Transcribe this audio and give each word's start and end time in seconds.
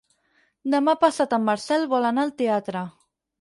Demà 0.75 0.95
passat 1.03 1.35
en 1.37 1.45
Marcel 1.51 1.85
vol 1.93 2.09
anar 2.13 2.25
al 2.25 2.33
teatre. 2.41 2.83